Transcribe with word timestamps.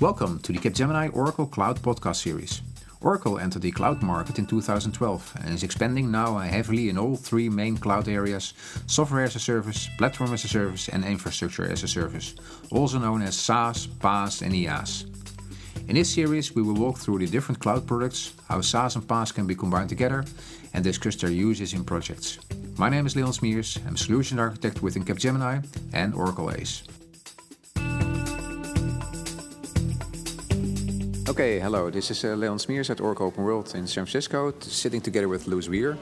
Welcome 0.00 0.38
to 0.44 0.52
the 0.52 0.58
Capgemini 0.58 1.14
Oracle 1.14 1.44
Cloud 1.44 1.82
podcast 1.82 2.16
series. 2.16 2.62
Oracle 3.02 3.38
entered 3.38 3.60
the 3.60 3.70
cloud 3.70 4.02
market 4.02 4.38
in 4.38 4.46
2012 4.46 5.36
and 5.44 5.52
is 5.52 5.62
expanding 5.62 6.10
now 6.10 6.38
heavily 6.38 6.88
in 6.88 6.96
all 6.96 7.16
three 7.16 7.50
main 7.50 7.76
cloud 7.76 8.08
areas 8.08 8.54
software 8.86 9.24
as 9.24 9.36
a 9.36 9.38
service, 9.38 9.90
platform 9.98 10.32
as 10.32 10.42
a 10.42 10.48
service, 10.48 10.88
and 10.88 11.04
infrastructure 11.04 11.70
as 11.70 11.82
a 11.82 11.88
service, 11.88 12.34
also 12.70 12.98
known 12.98 13.20
as 13.20 13.36
SaaS, 13.36 13.88
PaaS, 13.88 14.40
and 14.40 14.54
IaaS. 14.54 15.04
In 15.86 15.96
this 15.96 16.08
series, 16.08 16.54
we 16.54 16.62
will 16.62 16.80
walk 16.80 16.96
through 16.96 17.18
the 17.18 17.26
different 17.26 17.60
cloud 17.60 17.86
products, 17.86 18.32
how 18.48 18.62
SaaS 18.62 18.96
and 18.96 19.06
PaaS 19.06 19.34
can 19.34 19.46
be 19.46 19.54
combined 19.54 19.90
together, 19.90 20.24
and 20.72 20.82
discuss 20.82 21.16
their 21.16 21.30
uses 21.30 21.74
in 21.74 21.84
projects. 21.84 22.38
My 22.78 22.88
name 22.88 23.04
is 23.04 23.16
Leon 23.16 23.32
Smiers, 23.32 23.78
I'm 23.86 23.96
a 23.96 23.98
solution 23.98 24.38
architect 24.38 24.80
within 24.80 25.04
Capgemini 25.04 25.62
and 25.92 26.14
Oracle 26.14 26.50
ACE. 26.50 26.84
Okay, 31.30 31.60
hello. 31.60 31.90
This 31.90 32.10
is 32.10 32.24
uh, 32.24 32.34
Leon 32.34 32.58
Smiers 32.58 32.90
at 32.90 33.00
Oracle 33.00 33.28
Open 33.28 33.44
World 33.44 33.72
in 33.76 33.86
San 33.86 34.04
Francisco, 34.04 34.52
sitting 34.62 35.00
together 35.00 35.28
with 35.28 35.46
Luis 35.46 35.68
Weir. 35.68 35.96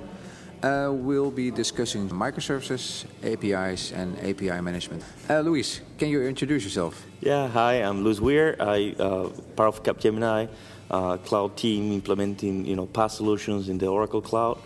Uh, 0.63 0.91
we'll 0.91 1.31
be 1.31 1.51
discussing 1.51 2.09
microservices, 2.09 3.05
APIs, 3.23 3.93
and 3.93 4.19
API 4.21 4.63
management. 4.63 5.05
Uh, 5.29 5.41
Luis, 5.41 5.83
can 5.99 6.09
you 6.09 6.23
introduce 6.23 6.65
yourself? 6.65 7.05
Yeah, 7.21 7.47
hi, 7.47 7.75
I'm 7.75 8.05
Luis 8.05 8.21
Weir. 8.21 8.57
I 8.59 8.97
uh, 8.99 9.29
part 9.55 9.69
of 9.69 9.83
Capgemini 9.83 10.49
uh, 10.91 11.19
cloud 11.19 11.59
team 11.59 11.93
implementing 11.93 12.65
you 12.65 12.77
know 12.77 12.87
PaaS 12.87 13.11
solutions 13.11 13.69
in 13.69 13.77
the 13.77 13.87
Oracle 13.87 14.23
Cloud, 14.23 14.59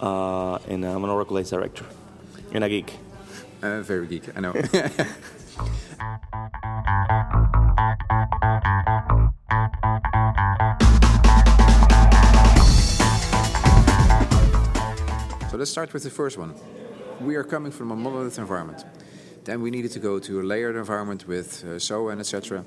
uh, 0.00 0.58
and 0.66 0.84
I'm 0.84 1.04
an 1.04 1.10
Oracle 1.10 1.38
ACE 1.38 1.50
director 1.50 1.84
and 2.52 2.64
a 2.64 2.68
geek. 2.68 2.98
Uh, 3.62 3.80
very 3.82 4.08
geek, 4.08 4.24
I 4.36 4.40
know. 4.40 4.54
let's 15.64 15.70
start 15.70 15.94
with 15.94 16.02
the 16.02 16.10
first 16.10 16.36
one. 16.36 16.52
We 17.22 17.36
are 17.36 17.42
coming 17.42 17.72
from 17.72 17.90
a 17.90 17.96
monolith 17.96 18.38
environment. 18.38 18.84
Then 19.44 19.62
we 19.62 19.70
needed 19.70 19.92
to 19.92 19.98
go 19.98 20.18
to 20.18 20.42
a 20.42 20.44
layered 20.44 20.76
environment 20.76 21.26
with 21.26 21.64
uh, 21.64 21.78
SOA 21.78 22.08
and 22.08 22.20
etc. 22.20 22.66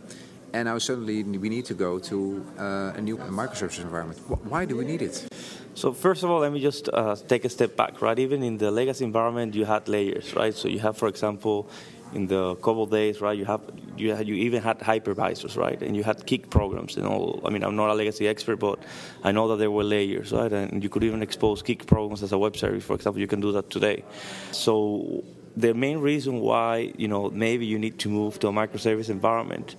And 0.52 0.66
now 0.66 0.80
suddenly 0.80 1.22
we 1.22 1.48
need 1.48 1.66
to 1.66 1.76
go 1.76 2.00
to 2.00 2.44
uh, 2.58 3.00
a 3.00 3.02
new 3.02 3.17
microservices 3.17 3.84
environment. 3.84 4.17
Why 4.50 4.66
do 4.66 4.76
we 4.76 4.84
need 4.84 5.04
it? 5.04 5.28
So 5.76 5.94
first 5.94 6.23
of 6.23 6.31
all, 6.31 6.39
let 6.39 6.52
me 6.52 6.59
just 6.59 6.89
uh, 6.92 7.16
take 7.28 7.45
a 7.45 7.50
step 7.50 7.76
back, 7.76 8.02
right? 8.02 8.17
Even 8.17 8.42
in 8.42 8.58
the 8.58 8.72
legacy 8.72 9.06
environment, 9.06 9.54
you 9.54 9.66
had 9.66 9.88
layers, 9.88 10.34
right? 10.34 10.56
So 10.56 10.67
you 10.67 10.80
have, 10.80 10.98
for 10.98 11.08
example, 11.08 11.70
in 12.14 12.28
the 12.28 12.56
COBOL 12.56 12.90
days, 12.90 13.22
right? 13.22 13.38
You 13.38 13.46
have 13.46 13.62
you 13.98 14.16
had, 14.16 14.28
you 14.28 14.36
even 14.36 14.62
had 14.62 14.80
hypervisors, 14.80 15.58
right? 15.58 15.82
And 15.82 15.96
you 15.96 16.04
had 16.04 16.18
CICS 16.28 16.50
programs 16.50 16.98
and 16.98 17.06
all. 17.06 17.42
I 17.46 17.50
mean, 17.50 17.64
I'm 17.64 17.76
not 17.76 17.90
a 17.90 17.94
legacy 17.94 18.28
expert, 18.28 18.58
but 18.58 18.80
I 19.24 19.32
know 19.32 19.48
that 19.50 19.58
there 19.58 19.72
were 19.72 19.84
layers, 19.84 20.32
right? 20.32 20.52
And 20.52 20.84
you 20.84 20.90
could 20.90 21.04
even 21.04 21.22
expose 21.22 21.64
CICS 21.64 21.88
programs 21.88 22.24
as 22.24 22.32
a 22.32 22.38
web 22.38 22.56
service, 22.56 22.84
for 22.84 22.96
example. 22.96 23.20
You 23.20 23.28
can 23.28 23.42
do 23.42 23.52
that 23.54 23.70
today. 23.70 24.04
So 24.52 25.24
the 25.56 25.74
main 25.74 25.98
reason 25.98 26.40
why 26.40 26.94
you 26.98 27.08
know 27.08 27.30
maybe 27.32 27.66
you 27.66 27.80
need 27.80 27.98
to 28.00 28.10
move 28.10 28.40
to 28.40 28.48
a 28.48 28.52
microservice 28.52 29.10
environment 29.10 29.76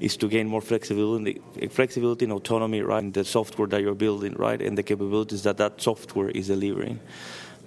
is 0.00 0.16
to 0.16 0.28
gain 0.28 0.48
more 0.48 0.60
flexibility, 0.60 1.40
flexibility 1.70 2.24
and 2.24 2.32
autonomy, 2.32 2.82
right? 2.82 3.04
In 3.04 3.12
the 3.12 3.24
software 3.24 3.68
that 3.68 3.80
you're 3.80 3.94
building, 3.94 4.34
right, 4.34 4.60
and 4.60 4.76
the 4.76 4.82
capabilities 4.82 5.44
that 5.44 5.56
that 5.58 5.80
software 5.80 6.30
is 6.30 6.48
delivering. 6.48 6.98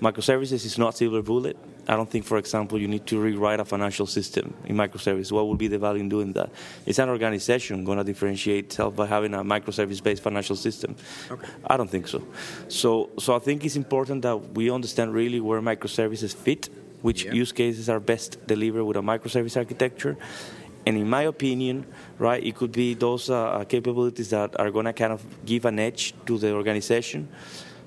Microservices 0.02 0.66
is 0.66 0.78
not 0.78 0.94
a 0.94 0.98
silver 0.98 1.22
bullet. 1.22 1.58
I 1.88 1.96
don't 1.96 2.10
think, 2.10 2.26
for 2.26 2.38
example, 2.38 2.80
you 2.80 2.88
need 2.88 3.06
to 3.08 3.20
rewrite 3.20 3.60
a 3.60 3.66
financial 3.66 4.08
system 4.08 4.54
in 4.66 4.76
microservice. 4.76 5.32
What 5.32 5.48
would 5.48 5.58
be 5.58 5.68
the 5.68 5.78
value 5.78 6.02
in 6.02 6.10
doing 6.10 6.34
that? 6.34 6.50
Is 6.86 7.00
an 7.00 7.10
organization 7.10 7.84
going 7.86 7.98
to 8.00 8.04
differentiate 8.04 8.66
itself 8.66 8.96
by 8.96 9.06
having 9.06 9.34
a 9.34 9.44
microservice-based 9.44 10.24
financial 10.24 10.56
system? 10.56 10.96
Okay. 11.30 11.48
I 11.68 11.78
don't 11.78 11.90
think 11.90 12.08
so. 12.08 12.24
So, 12.68 13.12
so 13.20 13.36
I 13.36 13.40
think 13.40 13.66
it's 13.66 13.76
important 13.76 14.24
that 14.24 14.38
we 14.54 14.72
understand 14.72 15.14
really 15.14 15.40
where 15.40 15.62
microservices 15.62 16.36
fit, 16.36 16.70
which 17.02 17.26
yeah. 17.26 17.34
use 17.34 17.52
cases 17.52 17.88
are 17.90 18.00
best 18.00 18.46
delivered 18.48 18.84
with 18.84 18.98
a 18.98 19.02
microservice 19.02 19.56
architecture, 19.56 20.18
and 20.86 20.98
in 20.98 21.10
my 21.10 21.24
opinion, 21.24 21.86
right, 22.20 22.44
it 22.44 22.56
could 22.56 22.72
be 22.72 22.94
those 22.94 23.30
uh, 23.30 23.64
capabilities 23.68 24.30
that 24.30 24.60
are 24.60 24.70
going 24.70 24.86
to 24.86 24.94
kind 24.94 25.14
of 25.14 25.24
give 25.44 25.66
an 25.66 25.80
edge 25.80 26.14
to 26.28 26.38
the 26.38 26.54
organization 26.54 27.28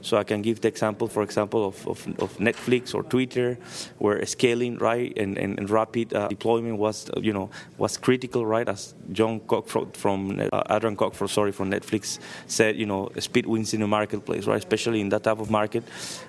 so 0.00 0.16
I 0.16 0.24
can 0.24 0.42
give 0.42 0.60
the 0.60 0.68
example, 0.68 1.08
for 1.08 1.22
example, 1.22 1.66
of, 1.66 1.86
of, 1.86 2.06
of 2.20 2.36
Netflix 2.38 2.94
or 2.94 3.02
Twitter, 3.02 3.58
where 3.98 4.24
scaling 4.26 4.78
right 4.78 5.12
and, 5.16 5.36
and, 5.38 5.58
and 5.58 5.70
rapid 5.70 6.14
uh, 6.14 6.28
deployment 6.28 6.78
was 6.78 7.10
you 7.20 7.32
know 7.32 7.50
was 7.78 7.96
critical, 7.96 8.46
right? 8.46 8.68
As 8.68 8.94
John 9.12 9.40
Cockcroft 9.40 9.96
from 9.96 10.40
uh, 10.52 10.62
Adrian 10.70 10.96
Cockcroft, 10.96 11.30
sorry, 11.30 11.52
from 11.52 11.70
Netflix 11.70 12.18
said, 12.46 12.76
you 12.76 12.86
know, 12.86 13.10
speed 13.18 13.46
wins 13.46 13.74
in 13.74 13.80
the 13.80 13.86
marketplace, 13.86 14.46
right? 14.46 14.58
Especially 14.58 15.00
in 15.00 15.08
that 15.10 15.24
type 15.24 15.38
of 15.38 15.50
market, 15.50 15.84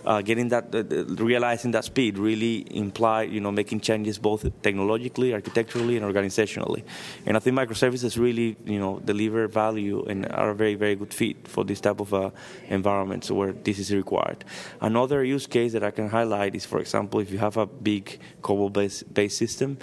uh, 0.06 0.22
getting 0.22 0.50
that, 0.50 0.74
uh, 0.74 0.84
realizing 1.24 1.72
that 1.72 1.86
speed 1.86 2.18
really 2.18 2.66
implied, 2.76 3.32
you 3.32 3.40
know, 3.40 3.52
making 3.52 3.80
changes 3.82 4.18
both 4.18 4.46
technologically, 4.62 5.34
architecturally, 5.34 5.98
and 5.98 6.06
organizationally. 6.06 6.84
And 7.26 7.36
I 7.36 7.40
think 7.40 7.58
microservices 7.58 8.18
really, 8.18 8.56
you 8.66 8.80
know, 8.80 9.00
deliver 9.00 9.48
value 9.48 10.06
and 10.06 10.26
are 10.32 10.52
a 10.52 10.56
very, 10.56 10.76
very 10.76 10.96
good 10.96 11.14
fit 11.14 11.48
for 11.48 11.64
this 11.64 11.82
type 11.82 12.00
of 12.00 12.14
uh, 12.14 12.30
environments 12.70 13.30
where 13.32 13.54
this 13.64 13.80
is 13.80 13.94
required. 13.94 14.44
Another 14.82 15.24
use 15.24 15.48
case 15.48 15.74
that 15.74 15.84
I 15.84 15.92
can 15.92 16.10
highlight 16.10 16.56
is, 16.56 16.66
for 16.66 16.80
example, 16.80 17.20
if 17.20 17.32
you 17.32 17.38
have 17.38 17.58
a 17.58 17.66
big 17.66 18.20
COBOL-based 18.42 19.14
based 19.14 19.38
system 19.38 19.78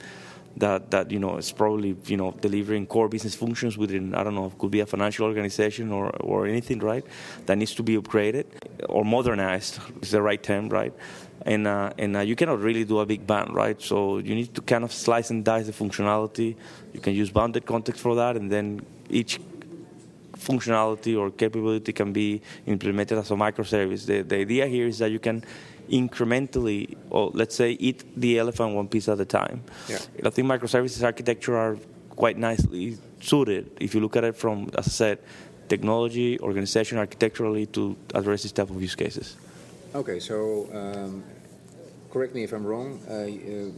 that 0.57 0.91
that 0.91 1.11
you 1.11 1.19
know 1.19 1.37
is 1.37 1.53
probably 1.53 1.97
you 2.07 2.17
know 2.17 2.33
delivering 2.41 2.87
core 2.87 3.09
business 3.09 3.35
functions 3.35 3.77
within 3.77 4.15
I 4.15 4.25
don't 4.25 4.35
know 4.35 4.51
could 4.59 4.71
be 4.71 4.81
a 4.81 4.87
financial 4.87 5.27
organization 5.27 5.93
or 5.93 6.09
or 6.21 6.47
anything 6.47 6.79
right 6.79 7.05
that 7.47 7.57
needs 7.59 7.75
to 7.75 7.83
be 7.83 7.97
upgraded 7.97 8.47
or 8.89 9.05
modernized 9.05 9.79
is 10.01 10.11
the 10.11 10.23
right 10.23 10.43
term 10.43 10.69
right? 10.69 10.95
And 11.45 11.67
uh, 11.67 11.93
and 11.99 12.17
uh, 12.17 12.21
you 12.21 12.35
cannot 12.37 12.61
really 12.61 12.85
do 12.85 13.01
a 13.01 13.07
big 13.07 13.27
bang 13.27 13.53
right? 13.53 13.81
So 13.81 14.19
you 14.19 14.35
need 14.35 14.55
to 14.55 14.63
kind 14.63 14.83
of 14.83 14.93
slice 14.93 15.31
and 15.31 15.45
dice 15.45 15.67
the 15.67 15.73
functionality. 15.73 16.57
You 16.93 17.01
can 17.01 17.15
use 17.15 17.31
bounded 17.31 17.67
context 17.67 18.01
for 18.01 18.15
that 18.17 18.37
and 18.37 18.51
then 18.51 18.85
each 19.11 19.39
functionality 20.39 21.19
or 21.19 21.31
capability 21.31 21.93
can 21.93 22.13
be 22.13 22.41
implemented 22.67 23.19
as 23.19 23.31
a 23.31 23.35
microservice. 23.35 24.07
The, 24.07 24.23
the 24.23 24.37
idea 24.37 24.67
here 24.67 24.87
is 24.87 24.99
that 24.99 25.11
you 25.11 25.19
can 25.19 25.45
incrementally, 25.91 26.97
or 27.11 27.31
let's 27.35 27.55
say, 27.55 27.73
eat 27.73 28.05
the 28.17 28.39
elephant 28.39 28.75
one 28.75 28.89
piece 28.89 29.09
at 29.09 29.21
a 29.21 29.25
time. 29.25 29.63
Yeah. 29.89 29.99
I 30.25 30.31
think 30.31 30.49
microservices 30.49 31.03
architecture 31.03 31.57
are 31.57 31.77
quite 32.11 32.39
nicely 32.39 32.99
suited 33.21 33.71
if 33.81 33.95
you 33.95 34.01
look 34.01 34.17
at 34.17 34.25
it 34.25 34.37
from, 34.37 34.71
as 34.77 34.89
I 34.89 34.91
said, 34.91 35.19
technology, 35.69 36.39
organization, 36.41 36.99
architecturally 36.99 37.67
to 37.67 37.97
address 38.15 38.43
this 38.43 38.53
type 38.53 38.71
of 38.71 38.81
use 38.81 38.95
cases. 38.95 39.37
Okay, 39.95 40.21
so 40.21 40.69
um, 40.73 41.23
correct 42.11 42.35
me 42.35 42.43
if 42.43 42.53
I'm 42.53 42.65
wrong. 42.65 43.01
Uh, 43.09 43.13
uh, 43.13 43.71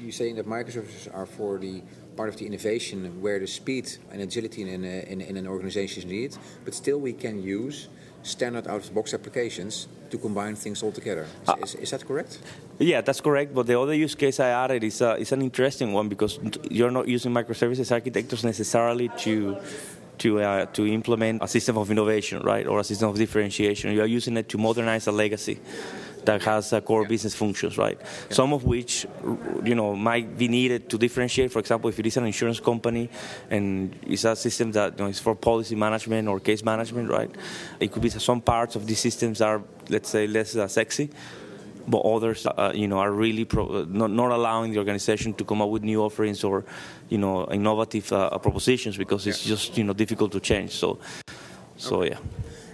you're 0.00 0.12
saying 0.12 0.36
that 0.36 0.46
microservices 0.46 1.12
are 1.14 1.26
for 1.26 1.58
the 1.58 1.82
part 2.16 2.28
of 2.28 2.36
the 2.36 2.46
innovation 2.46 3.20
where 3.20 3.38
the 3.38 3.46
speed 3.46 3.90
and 4.10 4.22
agility 4.22 4.62
in, 4.62 4.84
a, 4.84 5.00
in, 5.12 5.20
in 5.20 5.36
an 5.36 5.46
organization 5.46 6.02
is 6.02 6.06
needed, 6.06 6.36
but 6.64 6.74
still 6.74 6.98
we 6.98 7.12
can 7.12 7.42
use 7.42 7.88
standard 8.22 8.66
out-of-the-box 8.66 9.12
applications 9.12 9.86
to 10.10 10.16
combine 10.18 10.56
things 10.56 10.82
all 10.82 10.92
together. 10.92 11.26
Is, 11.42 11.48
uh, 11.48 11.56
is, 11.62 11.74
is, 11.74 11.90
that 11.90 12.06
correct? 12.06 12.38
Yeah, 12.78 13.02
that's 13.02 13.20
correct. 13.20 13.54
But 13.54 13.66
the 13.66 13.78
other 13.78 13.94
use 13.94 14.14
case 14.14 14.40
I 14.40 14.48
added 14.48 14.82
is, 14.82 15.02
uh, 15.02 15.16
is 15.18 15.32
an 15.32 15.42
interesting 15.42 15.92
one 15.92 16.08
because 16.08 16.38
you're 16.70 16.90
not 16.90 17.06
using 17.06 17.32
microservices 17.32 17.92
architectures 17.92 18.44
necessarily 18.44 19.10
to 19.18 19.58
to 20.16 20.40
uh, 20.40 20.66
to 20.66 20.86
implement 20.86 21.42
a 21.42 21.48
system 21.48 21.76
of 21.76 21.90
innovation, 21.90 22.40
right, 22.42 22.66
or 22.68 22.78
a 22.78 22.84
system 22.84 23.08
of 23.08 23.16
differentiation. 23.16 23.92
You 23.92 24.02
are 24.02 24.06
using 24.06 24.36
it 24.36 24.48
to 24.50 24.58
modernize 24.58 25.08
a 25.08 25.12
legacy 25.12 25.58
that 26.26 26.42
has 26.42 26.72
uh, 26.72 26.80
core 26.80 27.02
yeah. 27.02 27.08
business 27.08 27.34
functions, 27.34 27.78
right? 27.78 27.98
Yeah. 28.00 28.34
Some 28.34 28.52
of 28.52 28.64
which, 28.64 29.06
you 29.64 29.74
know, 29.74 29.94
might 29.94 30.36
be 30.36 30.48
needed 30.48 30.88
to 30.90 30.98
differentiate. 30.98 31.52
For 31.52 31.58
example, 31.58 31.90
if 31.90 31.98
it 31.98 32.06
is 32.06 32.16
an 32.16 32.26
insurance 32.26 32.60
company 32.60 33.08
and 33.50 33.94
it's 34.06 34.24
a 34.24 34.36
system 34.36 34.72
that 34.72 34.98
you 34.98 35.04
know, 35.04 35.10
is 35.10 35.20
for 35.20 35.34
policy 35.34 35.74
management 35.74 36.28
or 36.28 36.40
case 36.40 36.64
management, 36.64 37.10
right? 37.10 37.30
It 37.80 37.92
could 37.92 38.02
be 38.02 38.10
some 38.10 38.40
parts 38.40 38.76
of 38.76 38.86
these 38.86 39.00
systems 39.00 39.40
are, 39.40 39.62
let's 39.88 40.08
say, 40.08 40.26
less 40.26 40.56
uh, 40.56 40.68
sexy 40.68 41.10
but 41.86 41.98
others, 41.98 42.46
uh, 42.46 42.72
you 42.74 42.88
know, 42.88 42.98
are 42.98 43.12
really 43.12 43.44
pro- 43.44 43.82
uh, 43.82 43.86
not, 43.88 44.10
not, 44.10 44.30
allowing 44.30 44.72
the 44.72 44.78
organization 44.78 45.34
to 45.34 45.44
come 45.44 45.60
up 45.60 45.68
with 45.68 45.82
new 45.82 46.02
offerings 46.02 46.42
or, 46.42 46.64
you 47.08 47.18
know, 47.18 47.46
innovative 47.50 48.10
uh, 48.12 48.36
propositions 48.38 48.96
because 48.96 49.26
it's 49.26 49.44
yeah. 49.44 49.54
just 49.54 49.76
you 49.76 49.84
know 49.84 49.92
difficult 49.92 50.32
to 50.32 50.40
change. 50.40 50.70
So, 50.72 50.98
so 51.76 52.02
okay. 52.02 52.10
yeah. 52.12 52.18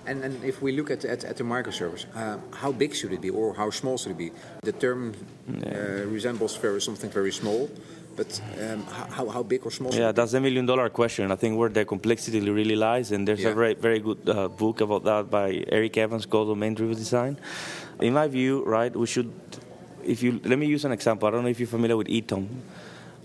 And, 0.07 0.25
and 0.25 0.45
if 0.45 0.63
we 0.63 0.73
look 0.73 0.91
at, 0.91 1.05
at, 1.05 1.25
at 1.25 1.37
the 1.37 1.45
microservice, 1.45 2.07
uh, 2.15 2.39
how 2.57 2.73
big 2.73 2.95
should 2.95 3.13
it 3.13 3.21
be 3.21 3.31
or 3.31 3.55
how 3.55 3.71
small 3.71 3.99
should 3.99 4.13
it 4.13 4.19
be? 4.19 4.33
The 4.63 4.73
term 4.73 5.15
yeah. 5.47 5.69
uh, 5.69 6.07
resembles 6.07 6.57
very, 6.57 6.81
something 6.81 7.11
very 7.11 7.33
small, 7.33 7.71
but 8.17 8.41
um, 8.61 8.83
how, 8.85 9.29
how 9.29 9.43
big 9.43 9.65
or 9.65 9.71
small? 9.71 9.95
Yeah, 9.95 10.13
that's 10.13 10.33
a 10.33 10.41
million 10.41 10.67
dollar 10.67 10.89
question. 10.89 11.31
I 11.31 11.37
think 11.37 11.59
where 11.59 11.69
the 11.69 11.85
complexity 11.85 12.41
really 12.41 12.77
lies, 12.77 13.13
and 13.13 13.29
there's 13.29 13.43
yeah. 13.43 13.51
a 13.51 13.55
very, 13.55 13.75
very 13.75 14.01
good 14.01 14.29
uh, 14.29 14.49
book 14.49 14.81
about 14.81 15.05
that 15.05 15.31
by 15.31 15.65
Eric 15.69 15.97
Evans 15.99 16.27
called 16.27 16.49
Domain 16.49 16.75
Driven 16.75 16.97
Design. 16.97 17.39
In 18.01 18.15
my 18.15 18.27
view, 18.27 18.65
right, 18.65 18.95
we 18.95 19.07
should, 19.07 19.31
if 20.05 20.23
you, 20.23 20.41
let 20.45 20.59
me 20.59 20.67
use 20.67 20.85
an 20.85 20.93
example. 20.93 21.29
I 21.29 21.31
don't 21.31 21.43
know 21.43 21.51
if 21.51 21.61
you're 21.61 21.69
familiar 21.69 21.97
with 21.97 22.09
ETOM. 22.09 22.49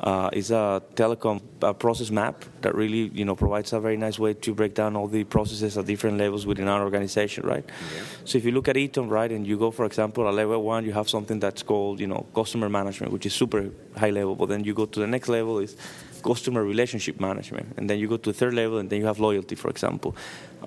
Uh, 0.01 0.29
is 0.33 0.51
a 0.51 0.83
telecom 0.95 1.41
uh, 1.61 1.71
process 1.71 2.11
map 2.11 2.43
that 2.59 2.75
really 2.75 3.09
you 3.13 3.23
know 3.23 3.33
provides 3.33 3.71
a 3.71 3.79
very 3.79 3.95
nice 3.95 4.19
way 4.19 4.33
to 4.33 4.53
break 4.53 4.73
down 4.73 4.93
all 4.93 5.07
the 5.07 5.23
processes 5.23 5.77
at 5.77 5.85
different 5.85 6.17
levels 6.17 6.45
within 6.45 6.67
our 6.67 6.83
organization, 6.83 7.45
right? 7.47 7.63
Yeah. 7.65 8.03
So 8.25 8.37
if 8.37 8.43
you 8.43 8.51
look 8.51 8.67
at 8.67 8.75
eTOM, 8.75 9.09
right, 9.09 9.31
and 9.31 9.47
you 9.47 9.57
go, 9.57 9.71
for 9.71 9.85
example, 9.85 10.27
at 10.27 10.33
level 10.33 10.61
one, 10.61 10.83
you 10.83 10.91
have 10.91 11.07
something 11.07 11.39
that's 11.39 11.63
called 11.63 12.01
you 12.01 12.07
know 12.07 12.25
customer 12.35 12.67
management, 12.67 13.13
which 13.13 13.25
is 13.25 13.33
super 13.33 13.71
high 13.95 14.09
level. 14.09 14.35
But 14.35 14.49
then 14.49 14.65
you 14.65 14.73
go 14.73 14.85
to 14.85 14.99
the 14.99 15.07
next 15.07 15.29
level 15.29 15.59
is 15.59 15.77
customer 16.21 16.65
relationship 16.65 17.19
management, 17.21 17.73
and 17.77 17.89
then 17.89 17.97
you 17.97 18.09
go 18.09 18.17
to 18.17 18.31
the 18.31 18.37
third 18.37 18.53
level, 18.53 18.79
and 18.79 18.89
then 18.89 18.99
you 18.99 19.05
have 19.05 19.19
loyalty, 19.19 19.55
for 19.55 19.69
example. 19.69 20.13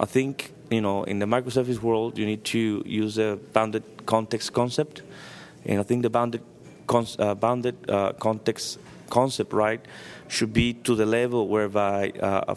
I 0.01 0.07
think 0.07 0.53
you 0.71 0.81
know 0.81 1.05
in 1.05 1.19
the 1.19 1.27
microservice 1.27 1.83
world, 1.83 2.17
you 2.17 2.25
need 2.25 2.45
to 2.45 2.83
use 2.87 3.19
a 3.19 3.39
bounded 3.53 3.83
context 4.07 4.55
concept, 4.55 5.03
and 5.67 5.79
I 5.79 5.83
think 5.83 6.03
the 6.03 6.11
bounded 6.11 6.41
uh, 6.89 7.35
bounded 7.35 7.77
uh, 7.91 8.15
context 8.15 8.79
concept, 9.11 9.53
right, 9.53 9.81
should 10.29 10.53
be 10.53 10.75
to 10.75 10.95
the 10.95 11.07
level 11.07 11.49
whereby 11.49 12.11
uh, 12.21 12.55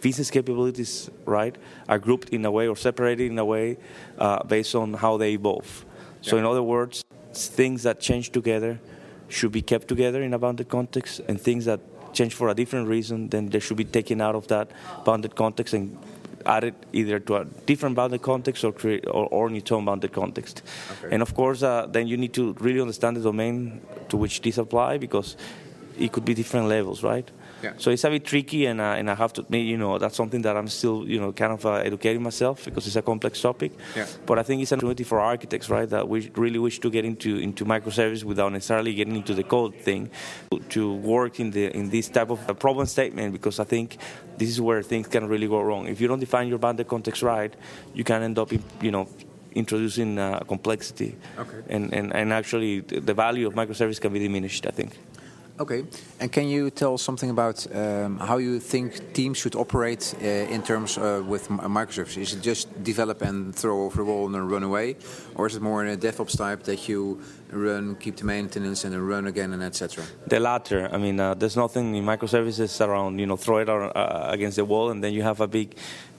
business 0.00 0.30
capabilities, 0.30 1.10
right, 1.24 1.56
are 1.88 1.98
grouped 1.98 2.30
in 2.30 2.44
a 2.44 2.50
way 2.50 2.68
or 2.68 2.76
separated 2.76 3.30
in 3.30 3.38
a 3.38 3.44
way 3.44 3.76
uh, 4.18 4.42
based 4.44 4.74
on 4.74 4.94
how 4.94 5.16
they 5.16 5.32
evolve. 5.32 5.84
Yeah. 6.22 6.30
So, 6.30 6.36
in 6.38 6.44
other 6.44 6.62
words, 6.62 7.04
things 7.32 7.82
that 7.82 8.00
change 8.00 8.30
together 8.30 8.80
should 9.28 9.52
be 9.52 9.62
kept 9.62 9.88
together 9.88 10.22
in 10.22 10.34
a 10.34 10.38
bounded 10.38 10.68
context, 10.68 11.20
and 11.28 11.40
things 11.40 11.64
that 11.66 11.80
change 12.12 12.34
for 12.34 12.48
a 12.48 12.54
different 12.54 12.88
reason, 12.88 13.28
then 13.28 13.48
they 13.48 13.60
should 13.60 13.76
be 13.76 13.84
taken 13.84 14.20
out 14.20 14.34
of 14.34 14.48
that 14.48 14.70
bounded 15.04 15.34
context 15.34 15.74
and 15.74 15.96
added 16.46 16.74
either 16.92 17.18
to 17.20 17.36
a 17.36 17.44
different 17.66 17.94
bounded 17.94 18.22
context 18.22 18.64
or 18.64 18.72
create 18.72 19.06
or, 19.06 19.26
or 19.26 19.50
its 19.50 19.70
own 19.70 19.84
bounded 19.84 20.12
context. 20.12 20.62
Okay. 20.90 21.14
And 21.14 21.22
of 21.22 21.34
course, 21.34 21.62
uh, 21.62 21.86
then 21.86 22.06
you 22.06 22.16
need 22.16 22.32
to 22.34 22.54
really 22.60 22.80
understand 22.80 23.16
the 23.16 23.20
domain 23.20 23.80
to 24.08 24.16
which 24.16 24.40
this 24.40 24.58
apply 24.58 24.98
because 24.98 25.36
it 25.98 26.12
could 26.12 26.24
be 26.24 26.34
different 26.34 26.68
levels, 26.68 27.02
right? 27.02 27.28
Yeah. 27.62 27.72
So 27.76 27.90
it's 27.90 28.04
a 28.04 28.10
bit 28.10 28.24
tricky, 28.24 28.66
and 28.66 28.80
uh, 28.80 28.98
and 28.98 29.10
I 29.10 29.14
have 29.14 29.32
to 29.34 29.40
admit, 29.40 29.66
you 29.66 29.76
know, 29.76 29.98
that's 29.98 30.16
something 30.16 30.42
that 30.42 30.56
I'm 30.56 30.68
still, 30.68 31.08
you 31.08 31.18
know, 31.18 31.32
kind 31.32 31.52
of 31.52 31.66
uh, 31.66 31.72
educating 31.74 32.22
myself 32.22 32.64
because 32.64 32.86
it's 32.86 32.96
a 32.96 33.02
complex 33.02 33.40
topic. 33.40 33.72
Yeah. 33.96 34.06
But 34.26 34.38
I 34.38 34.44
think 34.44 34.62
it's 34.62 34.72
an 34.72 34.78
opportunity 34.78 35.04
for 35.04 35.18
architects, 35.18 35.68
right? 35.68 35.88
That 35.90 36.08
we 36.08 36.30
really 36.36 36.60
wish 36.60 36.78
to 36.80 36.90
get 36.90 37.04
into 37.04 37.36
into 37.36 37.64
microservice 37.64 38.22
without 38.22 38.52
necessarily 38.52 38.94
getting 38.94 39.16
into 39.16 39.34
the 39.34 39.42
code 39.42 39.74
thing, 39.74 40.10
to 40.68 40.94
work 40.94 41.40
in 41.40 41.50
the 41.50 41.76
in 41.76 41.90
this 41.90 42.08
type 42.08 42.30
of 42.30 42.58
problem 42.58 42.86
statement 42.86 43.32
because 43.32 43.58
I 43.58 43.64
think 43.64 43.98
this 44.36 44.48
is 44.48 44.60
where 44.60 44.82
things 44.82 45.08
can 45.08 45.26
really 45.26 45.48
go 45.48 45.60
wrong. 45.60 45.88
If 45.88 46.00
you 46.00 46.06
don't 46.08 46.20
define 46.20 46.48
your 46.48 46.58
bounded 46.58 46.86
context 46.86 47.22
right, 47.22 47.52
you 47.92 48.04
can 48.04 48.22
end 48.22 48.38
up, 48.38 48.52
in, 48.52 48.62
you 48.80 48.92
know, 48.92 49.08
introducing 49.54 50.18
uh, 50.18 50.38
complexity, 50.40 51.16
okay. 51.38 51.62
and, 51.68 51.92
and 51.92 52.14
and 52.14 52.32
actually 52.32 52.80
the 52.80 53.14
value 53.14 53.46
of 53.46 53.54
microservice 53.54 54.00
can 54.00 54.12
be 54.12 54.20
diminished. 54.20 54.66
I 54.66 54.70
think. 54.70 54.92
Okay, 55.60 55.84
and 56.20 56.30
can 56.30 56.46
you 56.46 56.70
tell 56.70 56.96
something 56.96 57.30
about 57.30 57.66
um, 57.74 58.18
how 58.18 58.38
you 58.38 58.60
think 58.60 59.12
teams 59.12 59.38
should 59.38 59.56
operate 59.56 60.14
uh, 60.22 60.54
in 60.54 60.62
terms 60.62 60.96
uh, 60.96 61.20
with 61.26 61.48
microservices? 61.48 62.18
Is 62.18 62.34
it 62.34 62.42
just 62.42 62.84
develop 62.84 63.22
and 63.22 63.52
throw 63.52 63.82
over 63.82 63.96
the 63.96 64.04
wall 64.04 64.26
and 64.26 64.34
then 64.36 64.48
run 64.48 64.62
away, 64.62 64.94
or 65.34 65.48
is 65.48 65.56
it 65.56 65.62
more 65.62 65.84
in 65.84 65.92
a 65.92 65.96
DevOps 65.96 66.36
type 66.36 66.62
that 66.64 66.88
you 66.88 67.20
run, 67.50 67.96
keep 67.96 68.16
the 68.16 68.24
maintenance, 68.24 68.84
and 68.84 68.92
then 68.92 69.00
run 69.00 69.26
again 69.26 69.52
and 69.52 69.64
etc.? 69.64 70.04
The 70.28 70.38
latter. 70.38 70.88
I 70.92 70.96
mean, 70.96 71.18
uh, 71.18 71.34
there's 71.34 71.56
nothing 71.56 71.96
in 71.96 72.04
microservices 72.04 72.86
around 72.86 73.18
you 73.18 73.26
know 73.26 73.36
throw 73.36 73.58
it 73.58 73.68
uh, 73.68 74.28
against 74.30 74.58
the 74.58 74.64
wall 74.64 74.90
and 74.90 75.02
then 75.02 75.12
you 75.12 75.24
have 75.24 75.40
a 75.40 75.48
big 75.48 75.74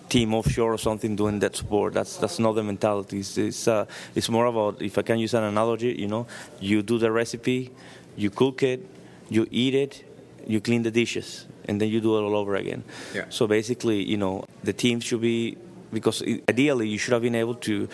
team 0.09 0.33
offshore 0.33 0.74
or 0.74 0.77
something 0.77 1.15
doing 1.15 1.39
that 1.39 1.56
support. 1.56 1.94
That's 1.94 2.18
that's 2.18 2.39
not 2.39 2.56
the 2.56 2.63
mentality. 2.63 3.19
It's 3.19 3.38
it's, 3.38 3.68
uh, 3.69 3.85
it's 4.15 4.27
more 4.27 4.47
about 4.47 4.81
if 4.81 4.97
I 4.97 5.01
can 5.01 5.18
use 5.18 5.33
an 5.33 5.44
analogy, 5.44 5.94
you 5.94 6.07
know, 6.07 6.27
you 6.59 6.81
do 6.81 6.97
the 6.97 7.09
recipe, 7.09 7.71
you 8.18 8.31
cook 8.31 8.63
it 8.63 8.98
you 9.29 9.47
eat 9.51 9.75
it, 9.75 10.03
you 10.47 10.59
clean 10.59 10.83
the 10.83 10.91
dishes, 10.91 11.45
and 11.65 11.79
then 11.79 11.89
you 11.89 12.01
do 12.01 12.17
it 12.17 12.21
all 12.21 12.35
over 12.35 12.55
again. 12.55 12.83
Yeah. 13.13 13.25
So 13.29 13.47
basically, 13.47 14.03
you 14.03 14.17
know, 14.17 14.45
the 14.63 14.73
team 14.73 14.99
should 14.99 15.21
be 15.21 15.57
because 15.93 16.21
ideally 16.49 16.87
you 16.87 16.97
should 16.97 17.13
have 17.13 17.21
been 17.21 17.35
able 17.35 17.55
to 17.55 17.87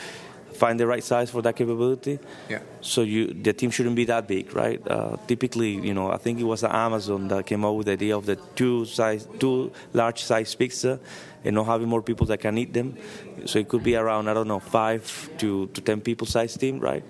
find 0.55 0.79
the 0.79 0.87
right 0.87 1.03
size 1.03 1.29
for 1.29 1.41
that 1.41 1.55
capability. 1.55 2.19
Yeah. 2.49 2.59
So 2.81 3.01
you 3.01 3.27
the 3.27 3.53
team 3.53 3.71
shouldn't 3.71 3.95
be 3.95 4.05
that 4.05 4.27
big, 4.27 4.55
right? 4.55 4.81
Uh, 4.87 5.17
typically, 5.27 5.71
you 5.71 5.93
know, 5.93 6.11
I 6.11 6.17
think 6.17 6.39
it 6.39 6.43
was 6.43 6.63
Amazon 6.63 7.27
that 7.27 7.45
came 7.45 7.65
up 7.65 7.75
with 7.75 7.87
the 7.87 7.93
idea 7.93 8.17
of 8.17 8.25
the 8.25 8.37
two 8.55 8.85
size, 8.85 9.27
two 9.39 9.71
large 9.93 10.23
size 10.23 10.55
pizza, 10.55 10.99
and 11.43 11.55
not 11.55 11.65
having 11.65 11.87
more 11.87 12.01
people 12.01 12.25
that 12.27 12.39
can 12.39 12.57
eat 12.57 12.73
them. 12.73 12.97
So 13.45 13.59
it 13.59 13.67
could 13.67 13.83
be 13.83 13.95
around 13.95 14.29
I 14.29 14.33
don't 14.33 14.47
know 14.47 14.59
five 14.59 15.29
to, 15.39 15.67
to 15.67 15.81
ten 15.81 16.01
people 16.01 16.27
size 16.27 16.57
team, 16.57 16.79
right? 16.79 17.03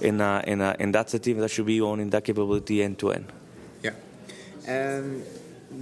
And 0.00 0.22
uh, 0.22 0.42
and 0.44 0.62
uh, 0.62 0.76
and 0.78 0.94
that's 0.94 1.14
a 1.14 1.18
team 1.18 1.38
that 1.38 1.50
should 1.50 1.66
be 1.66 1.80
owning 1.80 2.10
that 2.10 2.24
capability 2.24 2.82
end 2.82 2.98
to 3.00 3.12
end. 3.12 3.26
And 4.68 5.24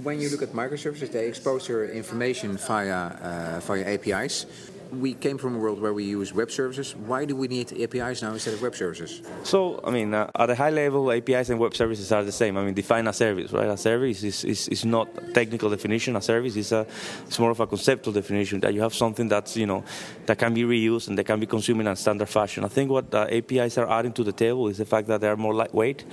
when 0.01 0.21
you 0.21 0.29
look 0.29 0.41
at 0.41 0.53
microservices, 0.53 1.11
they 1.11 1.27
expose 1.27 1.67
your 1.67 1.85
information 1.85 2.57
via 2.57 2.95
uh, 2.95 3.59
via 3.59 3.83
APIs. 3.85 4.45
We 4.89 5.15
came 5.15 5.37
from 5.37 5.55
a 5.55 5.59
world 5.59 5.81
where 5.81 5.91
we 5.91 6.05
use 6.05 6.33
web 6.33 6.49
services. 6.49 6.95
Why 6.95 7.25
do 7.25 7.35
we 7.35 7.49
need 7.49 7.73
APIs 7.73 8.21
now 8.21 8.31
instead 8.31 8.53
of 8.53 8.61
web 8.61 8.73
services? 8.73 9.21
So, 9.43 9.81
I 9.83 9.91
mean, 9.91 10.13
uh, 10.13 10.31
at 10.33 10.49
a 10.49 10.55
high 10.55 10.69
level, 10.69 11.11
APIs 11.11 11.49
and 11.49 11.59
web 11.59 11.75
services 11.75 12.09
are 12.13 12.23
the 12.23 12.31
same. 12.31 12.55
I 12.55 12.63
mean, 12.63 12.73
define 12.73 13.05
a 13.07 13.11
service, 13.11 13.51
right? 13.51 13.67
A 13.67 13.75
service 13.75 14.23
is, 14.23 14.45
is, 14.45 14.69
is 14.69 14.85
not 14.85 15.09
a 15.17 15.33
technical 15.33 15.69
definition. 15.69 16.15
A 16.15 16.21
service 16.21 16.55
is 16.55 16.71
a, 16.71 16.87
it's 17.27 17.37
more 17.37 17.51
of 17.51 17.59
a 17.59 17.67
conceptual 17.67 18.13
definition 18.13 18.61
that 18.61 18.73
you 18.73 18.79
have 18.79 18.93
something 18.93 19.27
that's, 19.27 19.57
you 19.57 19.65
know, 19.65 19.83
that 20.25 20.37
can 20.37 20.53
be 20.53 20.63
reused 20.63 21.09
and 21.09 21.17
that 21.17 21.25
can 21.25 21.41
be 21.41 21.47
consumed 21.47 21.81
in 21.81 21.87
a 21.87 21.95
standard 21.97 22.29
fashion. 22.29 22.63
I 22.63 22.69
think 22.69 22.89
what 22.89 23.13
uh, 23.13 23.27
APIs 23.29 23.77
are 23.77 23.91
adding 23.91 24.13
to 24.13 24.23
the 24.23 24.31
table 24.31 24.69
is 24.69 24.77
the 24.77 24.85
fact 24.85 25.09
that 25.09 25.19
they 25.19 25.27
are 25.27 25.35
more 25.35 25.53
lightweight 25.53 26.05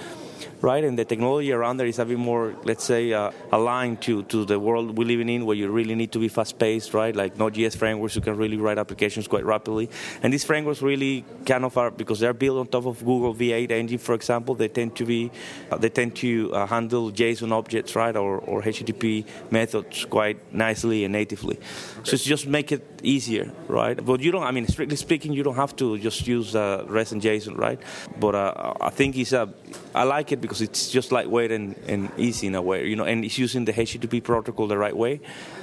right? 0.61 0.85
And 0.85 0.99
the 0.99 1.05
technology 1.05 1.53
around 1.53 1.77
there 1.77 1.87
is 1.87 1.99
a 1.99 2.05
bit 2.05 2.19
more, 2.19 2.55
let's 2.65 2.85
say, 2.85 3.13
uh, 3.13 3.31
aligned 3.53 4.01
to, 4.03 4.23
to 4.25 4.45
the 4.45 4.59
world 4.59 4.97
we're 4.97 5.07
living 5.07 5.29
in, 5.29 5.47
where 5.47 5.57
you 5.57 5.71
really 5.71 5.95
need 5.95 6.13
to 6.13 6.19
be 6.19 6.29
fast-paced, 6.29 6.95
right? 6.95 7.15
Like 7.15 7.39
Node.js 7.39 7.77
frameworks, 7.77 8.17
you 8.17 8.23
can 8.23 8.37
really 8.37 8.57
write 8.57 8.79
applications 8.79 9.29
quite 9.29 9.45
rapidly. 9.45 9.91
And 10.23 10.33
these 10.33 10.45
frameworks 10.45 10.83
really 10.83 11.25
kind 11.47 11.65
of 11.65 11.77
are 11.77 11.91
because 11.91 12.21
they're 12.21 12.35
built 12.35 12.59
on 12.59 12.67
top 12.67 12.87
of 12.87 12.99
Google 13.05 13.35
V8 13.35 13.71
engine, 13.71 13.99
for 13.99 14.15
example. 14.15 14.55
They 14.55 14.69
tend 14.69 14.97
to 14.97 15.05
be, 15.05 15.31
uh, 15.71 15.79
they 15.79 15.91
tend 15.91 16.17
to 16.17 16.53
uh, 16.53 16.67
handle 16.67 17.13
JSON 17.13 17.53
objects, 17.53 17.97
right, 17.97 18.17
or, 18.17 18.39
or 18.39 18.63
HTTP 18.63 19.27
methods 19.51 20.05
quite 20.07 20.39
nicely 20.53 21.05
and 21.05 21.13
natively. 21.13 21.57
Okay. 21.57 22.05
So 22.05 22.15
it's 22.15 22.25
just 22.25 22.47
make 22.47 22.73
it 22.73 23.01
easier, 23.03 23.53
right? 23.69 24.03
But 24.03 24.21
you 24.21 24.33
don't. 24.33 24.43
I 24.43 24.51
mean, 24.51 24.67
strictly 24.67 24.97
speaking, 24.97 25.33
you 25.33 25.43
don't 25.43 25.57
have 25.57 25.77
to 25.77 25.99
just 25.99 26.27
use 26.27 26.55
uh, 26.55 26.85
REST 26.89 27.13
and 27.13 27.23
JSON, 27.23 27.57
right? 27.57 27.81
But 28.19 28.35
uh, 28.35 28.75
I 28.81 28.91
think 28.91 29.17
it's 29.17 29.33
a. 29.33 29.53
I 29.95 30.05
like 30.05 30.24
it 30.33 30.41
because 30.41 30.61
it's 30.61 30.91
just 30.91 31.13
lightweight 31.13 31.51
and, 31.51 31.77
and 31.87 32.11
easy 32.17 32.47
in 32.47 32.55
a 32.55 32.63
way, 32.63 32.87
you 32.87 32.97
know, 32.97 33.05
and 33.05 33.25
it's 33.25 33.39
using 33.39 33.65
the 33.65 33.73
HTTP 33.73 34.23
protocol 34.23 34.67
the 34.67 34.79
right 34.79 34.97
way, 34.97 35.21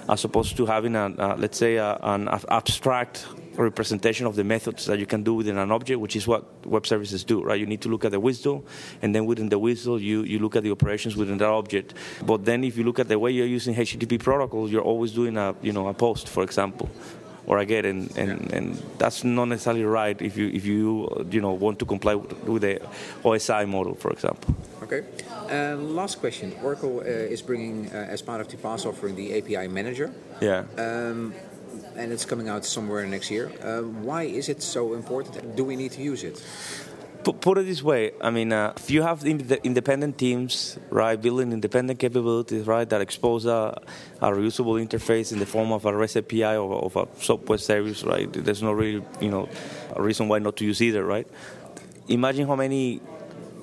as 0.09 0.24
opposed 0.24 0.57
to 0.57 0.65
having 0.65 0.95
a, 0.95 1.36
let's 1.38 1.57
say, 1.57 1.77
a, 1.77 1.97
an 2.01 2.27
abstract 2.50 3.25
representation 3.57 4.25
of 4.25 4.36
the 4.36 4.43
methods 4.43 4.86
that 4.86 5.00
you 5.00 5.05
can 5.05 5.24
do 5.24 5.33
within 5.33 5.57
an 5.57 5.71
object, 5.71 6.00
which 6.00 6.15
is 6.15 6.27
what 6.27 6.65
web 6.65 6.88
services 6.88 7.24
do, 7.24 7.43
right? 7.43 7.59
You 7.59 7.65
need 7.65 7.81
to 7.81 7.89
look 7.89 8.05
at 8.05 8.12
the 8.12 8.19
WSDL, 8.19 8.63
and 9.01 9.13
then 9.13 9.25
within 9.25 9.50
the 9.50 9.59
WSDL, 9.59 10.00
you, 10.00 10.24
you 10.24 10.39
look 10.39 10.55
at 10.55 10.63
the 10.63 10.71
operations 10.71 11.15
within 11.15 11.38
that 11.38 11.50
object. 11.50 11.93
But 12.25 12.45
then 12.45 12.63
if 12.63 12.77
you 12.77 12.83
look 12.83 13.00
at 13.00 13.07
the 13.07 13.19
way 13.19 13.31
you're 13.31 13.47
using 13.47 13.75
HTTP 13.75 14.19
protocol, 14.19 14.69
you're 14.69 14.81
always 14.81 15.12
doing 15.12 15.38
a, 15.38 15.55
you 15.62 15.74
know, 15.74 15.88
a 15.88 15.93
post, 15.93 16.29
for 16.29 16.43
example, 16.43 16.89
or 17.45 17.57
a 17.57 17.65
get, 17.65 17.86
and, 17.86 18.15
and, 18.17 18.29
yeah. 18.29 18.57
and 18.57 18.83
that's 18.98 19.24
not 19.24 19.45
necessarily 19.45 19.83
right 19.83 20.21
if 20.21 20.38
you, 20.38 20.48
if 20.48 20.65
you, 20.65 21.25
you 21.31 21.41
know, 21.41 21.53
want 21.53 21.79
to 21.79 21.86
comply 21.86 22.15
with, 22.15 22.31
with 22.43 22.62
the 22.62 22.79
OSI 23.24 23.67
model, 23.67 23.95
for 23.95 24.12
example. 24.12 24.55
Okay. 24.83 25.03
Uh, 25.50 25.75
last 25.77 26.19
question. 26.19 26.53
Oracle 26.63 27.00
uh, 27.00 27.03
is 27.03 27.41
bringing, 27.41 27.88
uh, 27.91 28.07
as 28.10 28.21
part 28.21 28.41
of 28.41 28.48
the 28.48 28.57
PaaS 28.57 28.86
offering, 28.86 29.15
the 29.15 29.38
API 29.38 29.67
Manager. 29.67 30.13
Yeah. 30.41 30.65
Um, 30.77 31.33
and 31.95 32.12
it's 32.12 32.25
coming 32.25 32.50
out 32.50 32.65
somewhere 32.65 33.05
next 33.05 33.31
year. 33.31 33.51
Uh, 33.62 33.81
why 33.81 34.24
is 34.24 34.50
it 34.50 34.62
so 34.62 34.93
important? 34.93 35.55
Do 35.55 35.63
we 35.63 35.75
need 35.75 35.91
to 35.93 36.01
use 36.01 36.24
it? 36.24 36.43
Put 37.23 37.57
it 37.59 37.65
this 37.65 37.83
way, 37.83 38.11
I 38.19 38.31
mean, 38.31 38.51
uh, 38.51 38.73
if 38.75 38.89
you 38.89 39.03
have 39.03 39.23
independent 39.25 40.17
teams, 40.17 40.79
right, 40.89 41.21
building 41.21 41.53
independent 41.53 41.99
capabilities, 41.99 42.65
right, 42.65 42.89
that 42.89 43.01
expose 43.01 43.45
a, 43.45 43.79
a 44.21 44.29
reusable 44.29 44.83
interface 44.83 45.31
in 45.31 45.39
the 45.39 45.45
form 45.45 45.71
of 45.71 45.85
a 45.85 45.95
REST 45.95 46.17
API 46.17 46.55
or 46.55 46.83
of 46.83 46.95
a 46.95 47.07
software 47.19 47.57
service, 47.57 48.03
right, 48.03 48.31
there's 48.33 48.63
no 48.63 48.71
really, 48.71 49.03
you 49.19 49.29
know, 49.29 49.47
a 49.95 50.01
reason 50.01 50.27
why 50.27 50.39
not 50.39 50.57
to 50.57 50.65
use 50.65 50.81
either, 50.81 51.05
right? 51.05 51.27
Imagine 52.07 52.47
how 52.47 52.55
many 52.55 53.01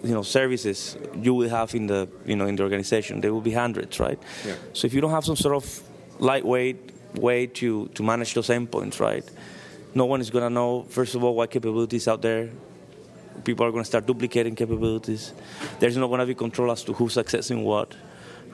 you 0.04 0.14
know 0.14 0.22
services 0.22 0.96
you 1.16 1.34
will 1.34 1.48
have 1.48 1.74
in 1.74 1.88
the 1.88 2.08
you 2.24 2.36
know 2.36 2.46
in 2.46 2.54
the 2.54 2.62
organization 2.62 3.20
there 3.20 3.34
will 3.34 3.40
be 3.40 3.50
hundreds 3.50 3.98
right 3.98 4.16
yeah. 4.46 4.54
so 4.72 4.86
if 4.86 4.94
you 4.94 5.00
don't 5.00 5.10
have 5.10 5.24
some 5.24 5.34
sort 5.34 5.56
of 5.56 5.82
lightweight 6.20 6.92
way 7.14 7.46
to, 7.46 7.88
to 7.88 8.02
manage 8.02 8.34
those 8.34 8.48
endpoints, 8.48 9.00
right? 9.00 9.24
No 9.94 10.04
one 10.04 10.20
is 10.20 10.30
going 10.30 10.44
to 10.44 10.50
know, 10.50 10.82
first 10.84 11.14
of 11.14 11.24
all, 11.24 11.34
what 11.34 11.50
capabilities 11.50 12.08
out 12.08 12.22
there. 12.22 12.50
People 13.44 13.66
are 13.66 13.70
going 13.70 13.82
to 13.82 13.88
start 13.88 14.06
duplicating 14.06 14.54
capabilities. 14.54 15.32
There's 15.78 15.96
not 15.96 16.08
going 16.08 16.20
to 16.20 16.26
be 16.26 16.34
control 16.34 16.70
as 16.70 16.82
to 16.84 16.92
who's 16.92 17.16
accessing 17.16 17.62
what, 17.62 17.94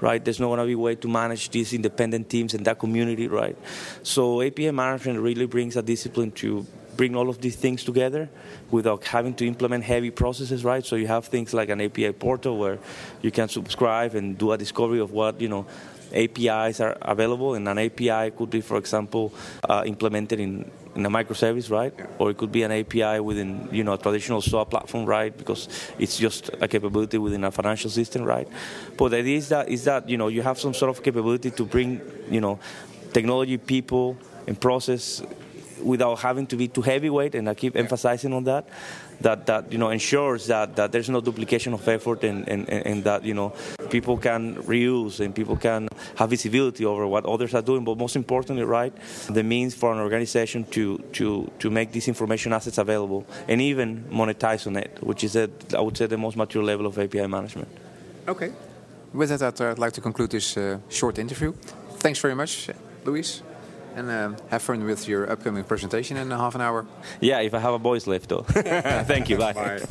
right? 0.00 0.25
There's 0.25 0.41
not 0.41 0.47
going 0.47 0.61
to 0.61 0.67
be 0.67 0.73
a 0.73 0.79
way 0.79 0.95
to 0.97 1.09
manage 1.09 1.50
these 1.50 1.73
independent 1.73 2.29
teams 2.29 2.55
and 2.55 2.64
that 2.67 2.79
community, 2.79 3.29
right? 3.29 3.57
So 4.03 4.43
API 4.43 4.71
management 4.71 5.21
really 5.21 5.47
brings 5.47 5.76
a 5.76 5.83
discipline 5.83 6.33
to 6.33 6.67
bring 6.97 7.17
all 7.17 7.29
of 7.29 7.41
these 7.41 7.57
things 7.57 7.85
together 7.85 8.29
without 8.71 9.05
having 9.05 9.35
to 9.35 9.47
implement 9.47 9.85
heavy 9.85 10.11
processes, 10.11 10.64
right? 10.64 10.85
So 10.85 10.97
you 10.97 11.07
have 11.07 11.26
things 11.26 11.53
like 11.53 11.69
an 11.69 11.81
API 11.81 12.12
portal 12.12 12.59
where 12.59 12.79
you 13.23 13.31
can 13.31 13.49
subscribe 13.49 14.14
and 14.14 14.38
do 14.38 14.53
a 14.53 14.59
discovery 14.59 15.00
of 15.00 15.11
what 15.11 15.41
you 15.41 15.49
know 15.49 15.67
APIs 16.14 16.80
are 16.80 16.97
available, 17.02 17.54
and 17.54 17.68
an 17.68 17.78
API 17.78 18.30
could 18.30 18.50
be, 18.50 18.61
for 18.61 18.76
example, 18.76 19.33
uh, 19.68 19.83
implemented 19.87 20.40
in, 20.40 20.71
in 20.94 21.04
a 21.04 21.11
microservice, 21.11 21.71
right? 21.71 21.92
Yeah. 21.97 22.06
Or 22.18 22.30
it 22.30 22.37
could 22.37 22.52
be 22.52 22.62
an 22.62 22.73
API 22.73 23.21
within, 23.21 23.68
you 23.73 23.85
know, 23.85 23.94
a 23.94 23.99
traditional 23.99 24.40
SOA 24.40 24.64
platform, 24.66 25.06
right? 25.06 25.37
Because 25.37 25.68
it's 25.99 26.16
just 26.16 26.50
a 26.61 26.68
capability 26.68 27.18
within 27.18 27.44
a 27.44 27.50
financial 27.50 27.90
system, 27.90 28.23
right? 28.23 28.49
But 28.97 29.11
the 29.11 29.18
idea 29.18 29.38
is 29.38 29.49
that 29.49 29.68
is 29.68 29.85
that 29.85 30.09
you 30.09 30.16
know 30.16 30.28
you 30.28 30.42
have 30.42 30.59
some 30.59 30.75
sort 30.75 30.90
of 30.90 31.02
capability 31.02 31.50
to 31.50 31.64
bring, 31.64 32.00
you 32.30 32.40
know, 32.40 32.59
technology, 33.12 33.59
people, 33.59 34.16
and 34.47 34.61
process 34.61 35.23
without 35.83 36.16
having 36.21 36.47
to 36.47 36.57
be 36.57 36.69
too 36.69 36.83
heavyweight, 36.83 37.35
and 37.35 37.49
I 37.49 37.54
keep 37.54 37.76
emphasizing 37.76 38.33
on 38.33 38.45
that. 38.45 38.69
That, 39.21 39.47
that 39.47 39.71
you 39.71 39.78
know 39.78 39.90
ensures 39.90 40.49
that, 40.49 40.75
that 40.75 40.90
there's 40.90 41.09
no 41.09 41.21
duplication 41.21 41.73
of 41.73 41.87
effort 41.87 42.25
and, 42.25 42.49
and, 42.49 42.69
and 42.69 43.04
that 43.04 43.25
you 43.25 43.33
know 43.33 43.54
people 43.88 44.16
can 44.16 44.57
reuse 44.64 45.25
and 45.25 45.33
people 45.33 45.57
can 45.57 45.88
have 46.16 46.31
visibility 46.31 46.85
over 46.85 47.07
what 47.07 47.25
others 47.25 47.54
are 47.54 47.62
doing. 47.62 47.85
But 47.85 47.97
most 47.97 48.16
importantly, 48.16 48.64
right, 48.64 48.93
the 49.31 49.45
means 49.45 49.73
for 49.73 49.93
an 49.93 50.00
organization 50.00 50.64
to 50.73 50.99
to 51.12 51.50
to 51.61 51.71
make 51.71 51.93
these 51.93 52.09
information 52.09 52.52
assets 52.52 52.78
available 52.78 53.25
and 53.47 53.61
even 53.61 54.04
monetize 54.11 54.66
on 54.66 54.76
it, 54.76 54.99
which 55.00 55.23
is 55.23 55.37
a, 55.37 55.49
I 55.78 55.81
would 55.81 55.97
say 55.97 56.07
the 56.07 56.19
most 56.19 56.37
mature 56.37 56.64
level 56.64 56.87
of 56.87 56.99
API 56.99 57.28
management. 57.28 57.69
Okay. 58.26 58.52
With 59.12 59.28
that, 59.28 59.61
I'd 59.61 59.78
like 59.78 59.93
to 59.93 60.00
conclude 60.00 60.31
this 60.31 60.57
uh, 60.57 60.78
short 60.88 61.19
interview. 61.19 61.52
Thanks 61.99 62.19
very 62.19 62.35
much, 62.35 62.69
Luis 63.04 63.43
and 63.95 64.11
um, 64.11 64.37
have 64.51 64.63
fun 64.63 64.85
with 64.85 65.09
your 65.09 65.31
upcoming 65.31 65.65
presentation 65.65 66.17
in 66.17 66.31
half 66.31 66.55
an 66.55 66.61
hour. 66.61 66.87
Yeah, 67.21 67.41
if 67.41 67.55
I 67.55 67.59
have 67.59 67.75
a 67.75 67.79
voice 67.79 68.07
left, 68.07 68.29
though. 68.29 68.43
Thank 68.49 69.29
you. 69.31 69.39
Bye. 69.39 69.53
bye. 69.53 69.87